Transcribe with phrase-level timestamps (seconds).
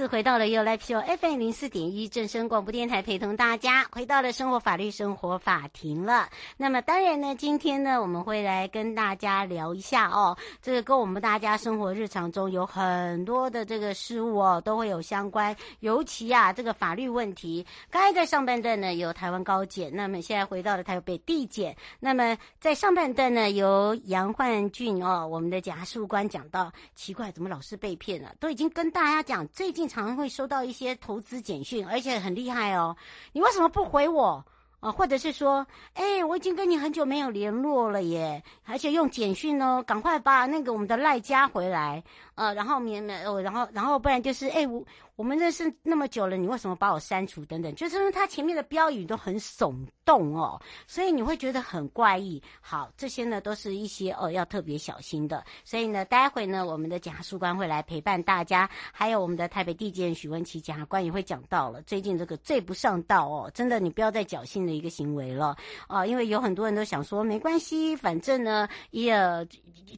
[0.00, 6.30] 次回到了 You Live Show FM 零四点一正声广播电台，陪同大家回到了生活法律生活法庭了。
[6.56, 15.54] 那么当然呢，今天呢，我们会来跟大家聊一下哦，这个跟我们大家生活日常中有很多的这个事物哦，都会有相关。
[15.80, 21.76] 尤其啊，这个法律问题，刚才在上半段呢有台湾高检，那么现在回到了台北地检。
[21.98, 28.34] 那么在上半段呢，由杨焕俊哦，我们的检察官讲到，奇怪，怎么老是被骗了？
[28.40, 29.89] 都已经跟大家讲最近。
[29.90, 32.96] 常会收到一些投资简讯，而且很厉害哦。
[33.32, 34.44] 你为什么不回我
[34.78, 34.92] 啊？
[34.92, 42.04] 或者是说，哎，我已经跟你很久没有联络了耶，而且用简讯哦，赶快把那个我们的赖加回来，
[42.36, 44.84] 呃，然后免免哦，然后然后不然就是，哎，我。
[45.20, 47.44] 我们认识那么久了，你为什么把我删除？
[47.44, 52.42] 等等，就是因为他前面的标语都很耸动哦，所以你会觉得很怪异。
[52.62, 55.44] 好，这些呢都是一些哦要特别小心的。
[55.62, 61.82] 所以呢，待会呢，我们的检察官会来陪伴大家，还有我们的台北地检许文琪检察官也会讲到了。
[61.82, 65.54] 最近这个罪不上道哦，真的你不要再侥幸的一个行为了
[65.86, 69.14] 啊，因为有很多人都想说没关系，反正呢也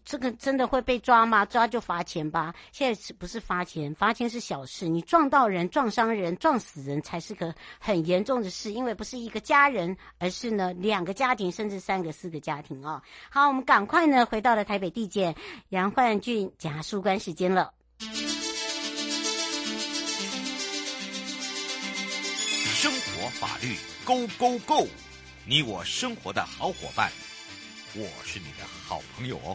[0.04, 1.46] 这个真的会被抓吗？
[1.46, 2.52] 抓就罚钱吧。
[2.72, 3.94] 现在是不是罚钱？
[3.94, 5.00] 罚钱是小事，你。
[5.12, 13.02] 撞到人、撞伤人、撞死人才是个很严重的事，因为不是一个家人，而是呢两个家庭，甚至三个、四个家庭哦。
[13.28, 15.34] 好，我们赶快呢回到了台北地检
[15.68, 17.74] 杨焕俊检察官时间了。
[22.80, 24.88] 生活法律 Go Go Go，
[25.44, 27.12] 你我生活的好伙伴，
[27.94, 29.54] 我是你的好朋友哦。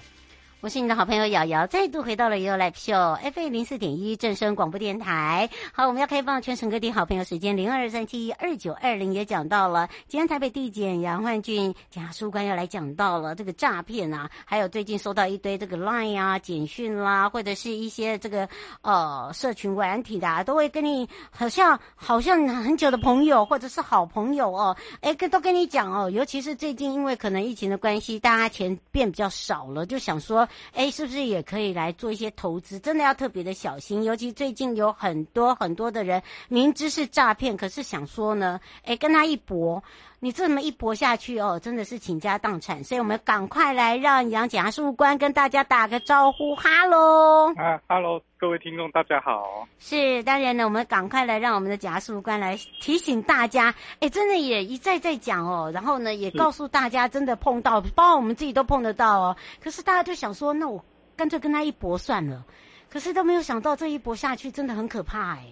[0.59, 5.51] 我是你的好朋友瑶瑶，再度回到了 You Live Show FM 零四点一正声广播电台。
[5.71, 9.87] 好，我们要开放全省各地好朋友时间零二三七二九二零也讲到了。
[10.07, 18.49] 今天台北地检杨焕俊检察官要来讲到了这个诈骗啊，还有最近收到一堆这个 Line 啊简讯啦，或者是一些这个
[18.81, 30.45] 呃社群软体的，啊，都会跟你好像好像很久的朋友或者是好朋友哦，哎，跟都跟你讲哦，尤其是最近因为可能疫情的关系，大家钱变比较少了，就想说。
[30.73, 32.79] 哎，是不是也可以来做一些投资？
[32.79, 39.83] 真的要特别的小心，尤其最近有很多很多的人明知是诈骗，可是想说呢，哎，跟他一搏，
[40.19, 42.83] 你这么一搏下去哦，真的是倾家荡产。
[42.83, 47.53] 所以我们赶快来让杨检察事务官跟大家打个招呼，哈喽！
[47.55, 49.67] 啊，哈喽，各位听众大家好。
[49.77, 59.37] 是，当然呢，我们赶快来让我们的检察事务官来提醒大家，哎，真的也一再再讲哦，然后呢，也告诉大家，真的碰到，包括我们自己都碰得到哦。
[59.63, 60.83] 可是大家就想说，那我
[61.15, 62.43] 干脆跟他一搏算了，
[62.89, 65.45] 可是都没有想到这一搏下去真的很可怕哎。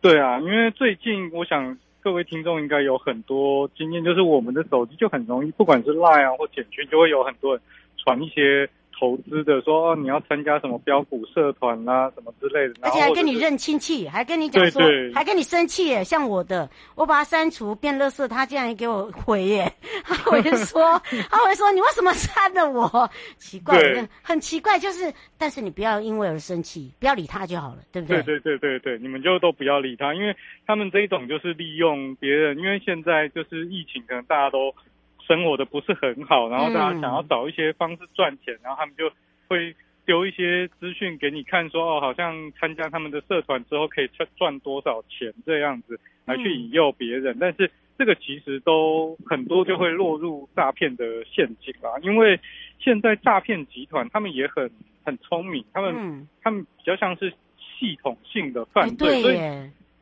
[0.00, 7.62] 对啊，因为最近我想各位听众应该有很多经验，就是我们的手机就很容易，不管是 Line 啊或简讯，就会有很多人
[7.96, 8.68] 传一些。
[8.98, 16.02] 投资的说、哦、你要参加什么标股社团啦、啊，什么之类的，而且还跟你认亲戚，还跟你讲说，对对还跟你生气耶。
[16.04, 19.72] 像我的，我把他删除变垃圾，他竟然给我回耶，
[20.04, 21.00] 他会说，
[21.30, 23.10] 他会说你为什么删了我？
[23.36, 23.78] 奇怪，
[24.22, 28.22] 很奇怪，就是，但是你不要因为而生气，不要理他就好了，对不对？
[28.22, 30.34] 对对对对对，你们就都不要理他，因为
[30.66, 34.74] 他们这一种就是利用别人，因为现在就是疫情，可能大家都。
[35.26, 39.10] 生活的不是很好，然后大家想要找一些方式赚钱，嗯、然后他们就
[39.48, 39.74] 会
[40.04, 52.38] 丢一些资讯给你看说，说哦，好像参加他们的社团之后可以赚赚多少钱这样子来去引诱别人，嗯、但是这个其实都很多就会落入诈骗的陷阱啦，因为
[52.78, 54.70] 现在诈骗集团他们也很
[55.04, 59.36] 很聪明，他们、嗯、他们比较像是系统性的犯罪，所以。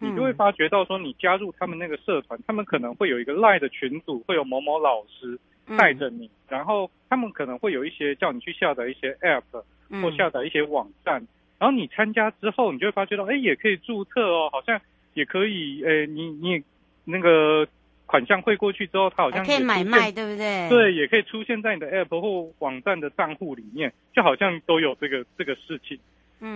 [0.02, 5.38] 你就会发觉到说，你加入他们那个社团，他们可能会有一个赖的群组，会有某某老师
[5.78, 9.62] 带着你，然后他们可能会有一些叫你去下载一些 App
[10.02, 11.25] 或下载一些网站，
[11.60, 14.81] 然后你参加之后，你就会发觉到，哎，也可以注册哦，好像
[15.14, 16.60] 也可以，哎，你你
[17.04, 17.66] 那个
[18.06, 20.69] 款项汇过去之后，它好像可以买卖，对不对？
[20.69, 25.99] 对，也可以出现在你的 App 或网站的账户里面，就好像都有这个这个事情，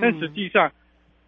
[0.00, 0.72] 但实际上。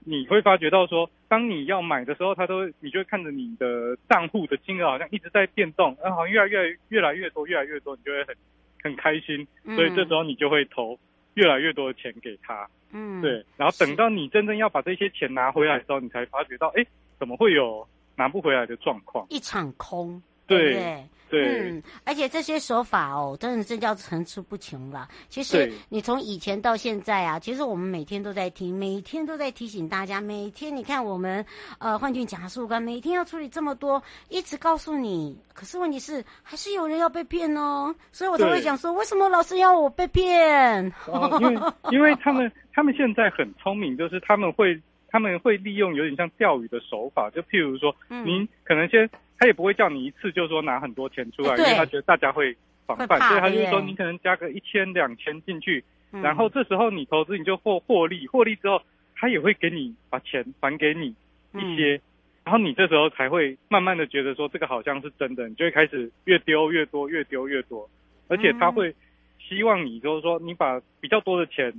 [0.08, 8.34] 你会发觉到说，当你要买的时候，他都你就会看着你的账户的金额好像一直在变动，然后越来越越来越多，越来越多，你就会很
[8.82, 9.46] 很开心，
[9.76, 10.98] 所以这时候你就会投，嗯、
[11.34, 12.66] 越来越多的钱给他。
[12.90, 13.44] 嗯，对。
[13.58, 16.86] 然后等到你真正要把这些钱拿回来的时候，你才发觉到，哎，
[17.18, 19.26] 怎么会有拿不回来的状况？
[19.28, 21.70] 一场空，对对？
[21.70, 25.08] 嗯，而且这些手法哦，真的是叫层出不穷了。
[25.28, 31.44] 其实你从以前到现在啊，其实我们每天都在听，每天都在提醒大家，每天你看我们
[31.78, 35.38] 呃幻境假树根，每天要处理这么多，一直告诉你。
[35.54, 40.92] 可是问题是，还是有人要被骗哦，所以我才会讲说，为什么老师要我被骗？
[41.06, 41.60] 哦，因为
[41.90, 49.08] 因为他们他们现在很聪明，就是他们会他们会利用有点像钓鱼的手法，就譬如说，嗯，您可能先。
[49.38, 52.56] 他也不会叫你一次就说拿很多钱出来，因为他觉得大家会
[52.86, 58.82] 防范，所以他就说你可能加个一千两千进去，然后这时候你投资你就获获利，获利之后
[59.14, 61.14] 他也会给你把钱还给你
[61.54, 62.00] 一些，
[62.44, 67.88] 然后你这时候才会慢慢的觉得说这个好像是真的，你就会开始越丢越多，越丢越多，
[68.26, 68.94] 而且他会
[69.38, 71.72] 希望你就是说你把比较多的钱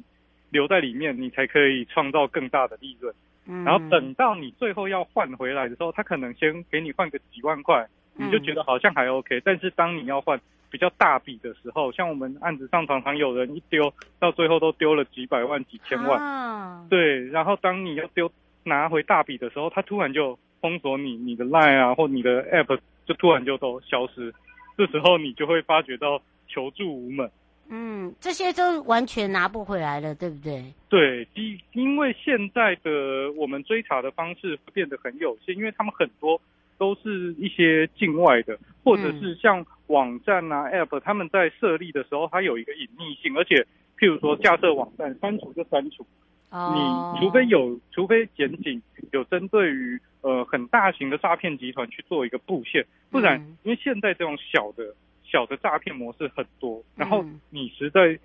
[0.50, 3.14] 留在里面，你才可以创造更大的利润。
[3.66, 9.42] 然后等到你最后要换回来的时候，他可能先给你换个几万块，你就觉得好像还 OK。
[9.44, 16.22] 但是当你要换比较大笔的时候，像我们案子上常常有人一丢到最后都丢了几百万、几千万。
[16.22, 18.32] 啊对，然后当你要丢
[18.64, 24.34] 拿回大笔的时候，他突然就封锁你，你的 Line 啊或你的 App 就突然就都消失。
[24.78, 27.30] 这时候你就会发觉到求助无门。
[27.72, 30.64] 嗯，这些都完全拿不回来了，对不对？
[30.90, 36.42] 对，因因为现在的我们追查的方式变得很有限，因为他们很多
[36.80, 43.64] 都是一些境外的，或者是像网站啊、嗯、App，他们在设立的时候，它有一个隐匿性，而且
[44.00, 46.04] 譬如说架设网站，删除就删除，
[46.50, 48.82] 哦、你除非有，除非检警
[49.12, 54.96] 有针对于呃很大型的诈骗集团去做一个布线，不然，嗯、因为现在这种小的。
[55.32, 58.18] 小的诈骗模式很多，然后你实在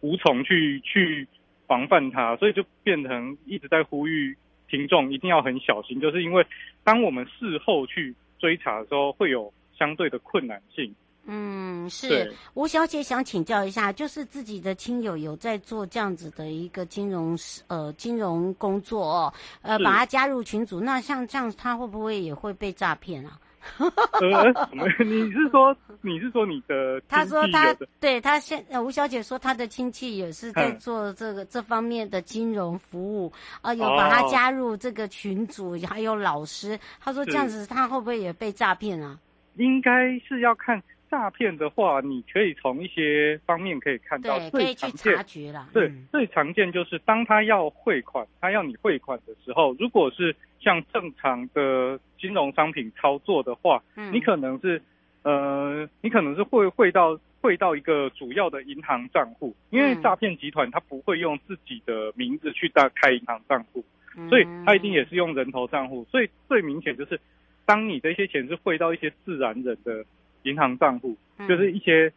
[0.00, 1.26] 无从去去
[1.66, 4.36] 防范它，所以就变成一直在呼吁
[4.68, 6.46] 听众一定要很小心，就是因为
[6.82, 10.94] 当我们事后去追查的时候，会有相对的困难性。
[11.26, 17.34] 嗯，是吴小姐想请教一下，就是自己的亲友有在做这样子的一个金融
[17.66, 23.40] 呃金融工作哦，呃，把他加入群组，那像这样他会不会也会被诈骗啊？
[24.20, 24.86] 呃，什么？
[25.04, 27.00] 你是说你是说你的？
[27.08, 33.32] 他说他对他现呃吴小姐说她的亲戚也是在做这个这方面的金融服务
[33.62, 36.78] 啊，有把他加入这个群组，还有老师。
[37.00, 39.18] 他说这样子他会不会也被诈骗啊？
[39.56, 40.82] 应该是要看。
[41.10, 45.68] 诈骗的话，你可以从一些方面可以看到，对，可以去察觉了。
[45.72, 54.82] 对，最常见就是当他要汇款，他要你汇款的时候，如果是像正常的金融商品操作的话，嗯，你可能是，
[55.22, 63.84] 呃，你可能是会汇到汇到一个主要的银行账户，因为诈骗集团他不会用自己的名字去大开银行账户，
[64.28, 67.20] 所以他一定也是用人头账户，所以最明显就是，
[67.64, 70.04] 当你这些钱是汇到一些自然人的。
[70.44, 71.16] 银行账户
[71.48, 72.10] 就是一些，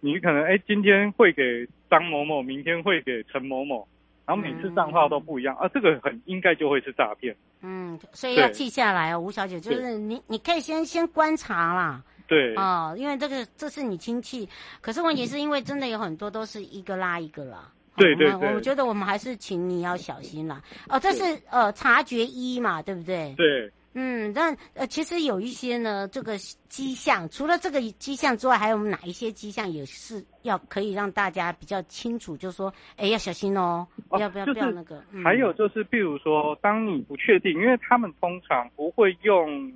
[0.00, 3.86] 你可能哎，今天汇给张某某，明天汇给陈某某，
[4.24, 7.34] 然后每次账号都不一样，啊，这个很应该就会是诈骗。
[7.62, 12.02] 嗯，所以要记下来哦，吴小姐，就是你你可以先先观察啦。
[12.26, 12.54] 对。
[12.54, 14.48] 哦，因为这个这是你亲戚，
[14.80, 17.72] 可是问题是因为真的有很多都是一个拉一个啦。
[17.96, 18.48] 对对对。
[18.48, 20.62] 我们觉得我们还是请你要小心啦。
[20.88, 23.34] 哦，这是呃察觉一嘛，对不对？
[23.36, 23.70] 对。
[23.92, 26.36] 嗯，但呃，其实有一些呢，这个
[26.68, 35.02] 迹象，除了这个迹象之外，还有哪一些迹象也是要可以让大家比较清楚，就是说，哎，要小心哦，哦要不要、就是、不要那个？
[35.10, 39.72] 嗯、还有就是，比如说，当你不确定，因为他们通常不会用，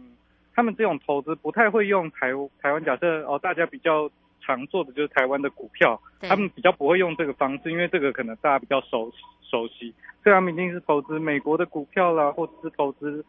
[0.54, 2.28] 他们这种投资不太会用台
[2.62, 2.84] 台湾。
[2.84, 4.08] 假设哦，大家比较
[4.44, 9.10] 常做的就是台湾的股票，他们比较不会用这个方式，因为这个可能大家比较熟
[9.42, 13.24] 熟悉，所以他们一定是投资美国的股票啦，或者是投资。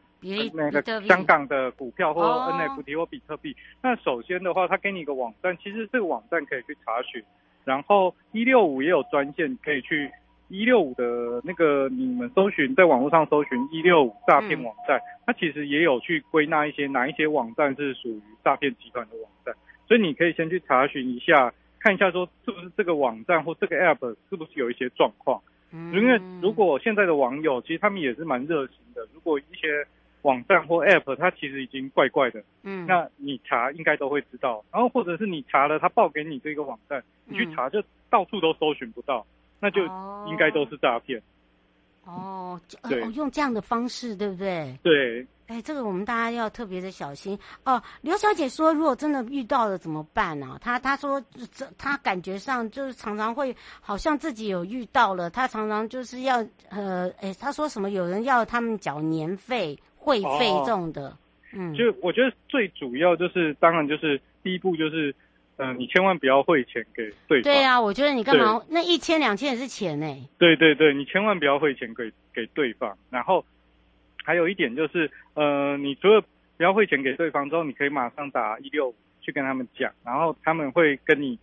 [0.54, 7.24] 那个香港的股票或 NFT 或比特币，那首先的话，他给你一个网站，其实这个网站可以去查询，
[7.64, 10.10] 然后一六五也有专线可以去
[10.48, 19.54] 一六五的那个你们搜寻，在网络上搜寻一六五诈骗网站，它其实也有去归纳一些哪一些网站是属于诈骗集团的网站，
[19.88, 29.86] 所以你可以先去查询一下，看一下说是不是这个网站或这个 app 是不是有一些状况，嗯因为如果现在的网友其实他们也是蛮热心的，如果一些。
[30.22, 32.44] 网站或 App，它其实已经怪怪的。
[32.64, 34.66] 嗯，那你查应该都会知道。
[34.72, 39.24] 然后或者是你查了，他报给你这个网站，你去查就到处都搜寻不到，
[39.60, 39.84] 那就
[40.28, 41.22] 应该都是诈骗。
[42.06, 44.76] 哦，对，用这样的方式，对不对？
[44.82, 47.80] 对，哎，这个我们大家要特别的小心哦。
[48.02, 50.60] 刘小姐说，如果真的遇到了怎么办呢、啊？
[50.60, 61.10] 她她说，这她感觉上就是常常会好像自己有遇到了，她常常就是要呃，哎，她说什么有人要他们缴年费、会费这种的。
[61.10, 61.18] 哦、
[61.54, 65.14] 嗯，就我觉得最主要就是，当然就是第一步就是，
[65.58, 67.44] 嗯、呃，你千万不要汇钱给对方。
[67.44, 68.60] 对啊，我觉得你干嘛？
[68.68, 70.08] 那一千两千也是钱呢。
[70.40, 73.46] 对对对，你千万不要汇钱给给对方，然后。
[74.26, 76.20] 还有一点就是，呃，你除了
[76.58, 81.38] 不要汇钱给对方之后，你可以马上打一六五去跟他们讲，然后他们会跟你，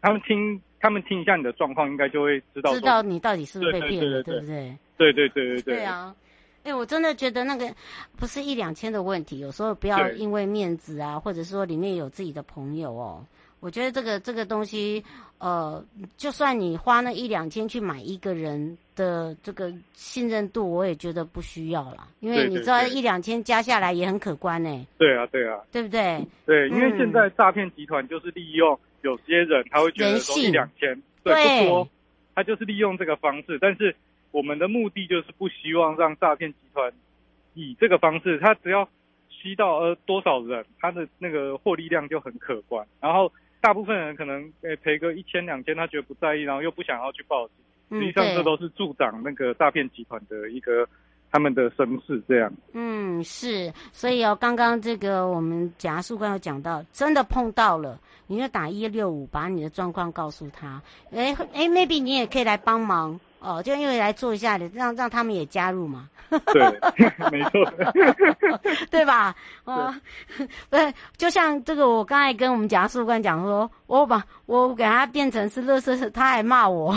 [0.00, 4.76] 他们听，他们听一下你的状况，应该就会知道知道你到底是不是被骗了，对不对？
[4.96, 5.74] 对对对对对。
[5.76, 6.16] 对啊，
[6.64, 7.70] 哎，我真的觉得那个
[8.16, 13.22] 不是一两千的问题，有时候不要因为面子啊，或者说里面有自己的朋友哦。
[13.60, 15.02] 我觉得这个这个东西，
[15.38, 15.82] 呃，
[16.16, 24.86] 就算你花那一两千去买一个人的这个信任度，我也觉得不需要了，因为你知道一两千加下来也很可观呢。
[24.98, 26.24] 对啊，对啊，对不对？
[26.44, 31.88] 对，因为现在诈骗集团就是利用有些人他会觉得说一两千，对，不多，
[32.34, 33.58] 他就是利用这个方式。
[33.58, 33.96] 但是
[34.30, 36.92] 我们的目的就是不希望让诈骗集团
[37.54, 38.88] 以这个方式，他只要
[39.30, 43.32] 吸到呃多少人，他的那个获利量就很可观，然后。
[43.60, 47.56] 大部分人可能诶赔个一千两千，他觉得不在意，然后又不想要去报警。
[48.00, 50.88] 实际上，这都是助长那个诈骗集团的一个
[51.30, 52.52] 他们的声势，这样。
[52.72, 53.72] 嗯，是。
[53.92, 60.82] 所以哦，刚刚这个我们检察事官有讲到，真的碰到了，你就打一六五，把你的状况告诉他。
[61.12, 63.18] 诶诶，maybe 你也可以来帮忙。
[63.46, 66.08] 哦，就因为来做一下的，让让他们也加入嘛。
[66.52, 66.62] 对，
[67.30, 67.64] 没错，
[68.90, 69.32] 对吧？
[69.64, 69.94] 哦，
[70.68, 76.92] 不是，就像这个，我刚才跟我们检察官讲说，我把我给他变成是乐色，他还骂我。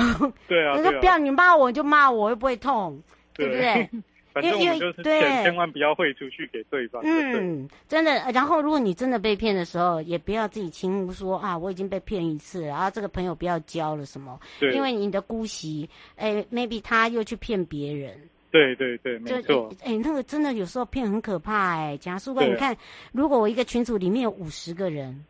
[0.48, 0.76] 对啊。
[0.76, 3.00] 他说不要你骂我，就骂我，又不会痛，
[3.36, 3.90] 对不对？
[4.32, 7.02] 反正我们就是钱千万不要汇出去给对方。
[7.04, 8.12] 嗯，真的。
[8.32, 14.40] 然后，如果你真的被骗的时候，也不要自己轻忽说啊，我已经被骗一次然啊，这个朋友不要交了什么。
[14.60, 14.72] 对。
[14.74, 18.16] 因为你的姑息，哎，maybe 他又去骗别人。
[18.52, 19.74] 对对对，没错。
[19.84, 21.98] 哎，那个真的有时候骗很可怕哎。
[21.98, 22.76] 假如说你看，
[23.12, 25.26] 如果我一个群组里面有五十个人，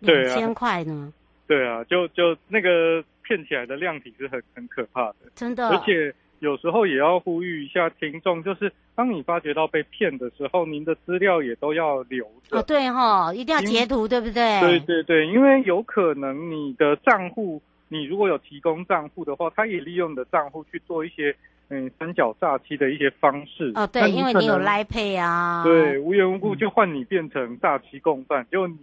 [0.00, 1.12] 两千块呢？
[1.46, 5.68] 对啊，就就那个骗起来的量体是很很可怕的，真的。
[5.68, 6.12] 而且。
[6.40, 12.58] 有时候也要呼吁一下听众，就是当你发觉到被骗的时候，您的资料也都要留着。
[12.58, 14.60] 哦，对哈、哦，一定要截图，对不对？
[14.60, 21.36] 对对对，因为有可能你的账户，你如果有提供账户的话，他也利用你的账户去做一些
[21.68, 23.70] 嗯三角诈欺的一些方式。
[23.74, 25.62] 哦，对，因为你有 Line Pay 啊。
[25.62, 28.78] 对，无缘无故就换你变成诈欺共犯，嗯、就你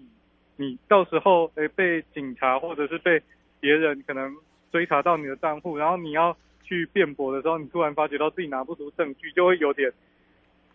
[0.58, 3.20] 你到时候诶被警察或者是被
[3.60, 4.32] 别人可能
[4.72, 6.38] 追查到你的账户，然后你要。
[6.68, 9.90] 去辩驳的时候，你突然发觉到自己拿不出证据，就会有点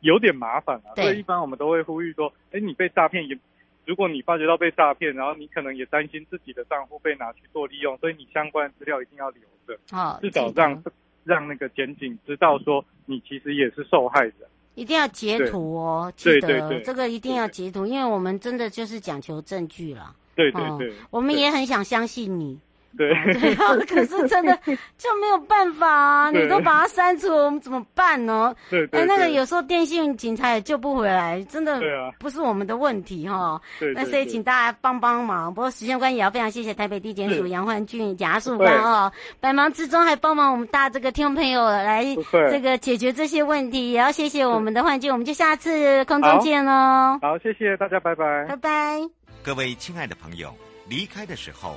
[0.01, 0.97] 有点麻烦啊。
[0.97, 3.39] 所以一般我们都会呼吁说，哎，你被诈骗也，
[3.85, 10.83] 如果你发觉到被诈骗，然后你可能也担心自己的账户被拿去做利用，所以你相关资料一定要留着，哦，至少让
[11.25, 14.49] 让那个检警知道说你其实也是受害者。
[14.75, 20.17] 一定要截图哦，记得对对对，这个一定要截图，因为我们真的就是讲求证据了。
[20.35, 22.59] 对对对，哦，我们也很想相信你。
[22.97, 23.09] 对，
[23.41, 24.55] 对啊，可是真的
[24.99, 26.31] 就没有办法啊！
[26.31, 28.55] 你都把它删除了，我们怎么办呢？
[28.71, 31.81] 对，对，对，哎，那个有时候电信警察也救不回来，真的
[32.19, 33.61] 不是我们的问题哈。
[33.79, 35.53] 对，那所以请大家帮帮忙。
[35.53, 42.05] 不过时间关系，也要非常谢谢台北地检署杨焕俊检察事官哦，百忙之中还帮忙我们大这个听众朋友来
[42.51, 47.19] 这个解决这些问题，也要谢谢我们的焕俊，我们就下次空中见喽。
[47.23, 49.01] 好，谢谢大家，拜拜，拜拜。
[49.43, 50.55] 各位亲爱的朋友，
[50.89, 51.77] 离开的时候。